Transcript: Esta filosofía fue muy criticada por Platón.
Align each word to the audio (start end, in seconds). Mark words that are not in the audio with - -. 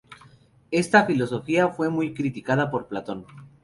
Esta 0.71 1.05
filosofía 1.05 1.67
fue 1.69 1.89
muy 1.91 2.15
criticada 2.15 2.71
por 2.71 2.87
Platón. 2.87 3.27